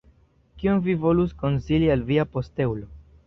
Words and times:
Kion 0.61 0.79
vi 0.87 0.95
volus 1.03 1.35
konsili 1.43 1.91
al 1.97 2.05
via 2.09 2.27
posteulo? 2.37 2.89